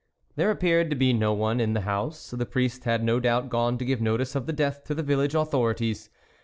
There 0.35 0.49
appeared 0.49 0.89
to 0.89 0.95
be 0.95 1.13
no 1.13 1.31
one 1.31 1.59
in 1.59 1.73
the 1.73 1.81
house; 1.81 2.31
the 2.31 2.43
priest 2.47 2.85
had 2.85 3.03
no 3.03 3.19
doubt 3.19 3.49
gone 3.49 3.77
to 3.77 3.85
give 3.85 4.01
notice 4.01 4.33
of 4.33 4.47
the 4.47 4.51
death 4.53 4.83
to 4.85 4.95
the 4.95 5.03
village 5.03 5.35
authorities. 5.35 6.09